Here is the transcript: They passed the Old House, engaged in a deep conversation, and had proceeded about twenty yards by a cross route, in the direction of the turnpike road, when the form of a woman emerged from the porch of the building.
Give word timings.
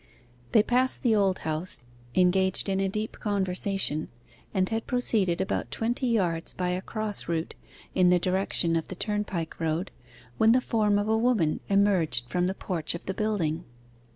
They 0.51 0.63
passed 0.63 1.03
the 1.03 1.15
Old 1.15 1.37
House, 1.45 1.81
engaged 2.15 2.69
in 2.69 2.79
a 2.79 2.89
deep 2.89 3.19
conversation, 3.19 4.07
and 4.51 4.67
had 4.67 4.87
proceeded 4.87 5.39
about 5.39 5.69
twenty 5.69 6.07
yards 6.07 6.53
by 6.53 6.69
a 6.69 6.81
cross 6.81 7.27
route, 7.27 7.53
in 7.93 8.09
the 8.09 8.17
direction 8.17 8.75
of 8.75 8.87
the 8.87 8.95
turnpike 8.95 9.59
road, 9.59 9.91
when 10.39 10.53
the 10.53 10.59
form 10.59 10.97
of 10.97 11.07
a 11.07 11.15
woman 11.15 11.59
emerged 11.69 12.27
from 12.31 12.47
the 12.47 12.55
porch 12.55 12.95
of 12.95 13.05
the 13.05 13.13
building. 13.13 13.63